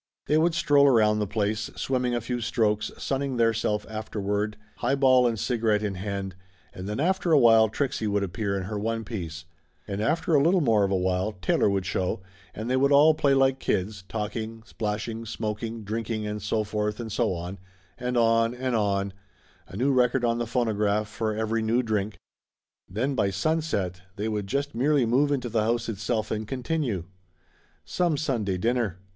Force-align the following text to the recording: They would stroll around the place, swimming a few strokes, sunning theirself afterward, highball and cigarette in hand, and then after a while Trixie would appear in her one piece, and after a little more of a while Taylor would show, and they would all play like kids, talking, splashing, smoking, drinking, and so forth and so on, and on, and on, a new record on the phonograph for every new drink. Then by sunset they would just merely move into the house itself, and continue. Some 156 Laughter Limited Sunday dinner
They 0.25 0.39
would 0.39 0.55
stroll 0.55 0.87
around 0.87 1.19
the 1.19 1.27
place, 1.27 1.69
swimming 1.75 2.15
a 2.15 2.21
few 2.21 2.41
strokes, 2.41 2.89
sunning 2.97 3.37
theirself 3.37 3.85
afterward, 3.87 4.57
highball 4.77 5.27
and 5.27 5.37
cigarette 5.39 5.83
in 5.83 5.93
hand, 5.93 6.33
and 6.73 6.89
then 6.89 6.99
after 6.99 7.31
a 7.31 7.37
while 7.37 7.69
Trixie 7.69 8.07
would 8.07 8.23
appear 8.23 8.57
in 8.57 8.63
her 8.63 8.79
one 8.79 9.05
piece, 9.05 9.45
and 9.87 10.01
after 10.01 10.33
a 10.33 10.41
little 10.41 10.59
more 10.59 10.83
of 10.83 10.89
a 10.89 10.95
while 10.97 11.33
Taylor 11.33 11.69
would 11.69 11.85
show, 11.85 12.19
and 12.55 12.67
they 12.67 12.77
would 12.77 12.91
all 12.91 13.13
play 13.13 13.35
like 13.35 13.59
kids, 13.59 14.03
talking, 14.09 14.63
splashing, 14.65 15.23
smoking, 15.23 15.83
drinking, 15.83 16.25
and 16.25 16.41
so 16.41 16.63
forth 16.63 16.99
and 16.99 17.11
so 17.11 17.35
on, 17.35 17.59
and 17.95 18.17
on, 18.17 18.55
and 18.55 18.75
on, 18.75 19.13
a 19.67 19.77
new 19.77 19.91
record 19.93 20.25
on 20.25 20.39
the 20.39 20.47
phonograph 20.47 21.07
for 21.07 21.35
every 21.35 21.61
new 21.61 21.83
drink. 21.83 22.17
Then 22.89 23.13
by 23.13 23.29
sunset 23.29 24.01
they 24.15 24.27
would 24.27 24.47
just 24.47 24.73
merely 24.73 25.05
move 25.05 25.31
into 25.31 25.47
the 25.47 25.61
house 25.65 25.87
itself, 25.87 26.31
and 26.31 26.47
continue. 26.47 27.03
Some 27.85 28.03
156 28.03 28.03
Laughter 28.03 28.03
Limited 28.03 28.19
Sunday 28.19 28.57
dinner 28.57 28.97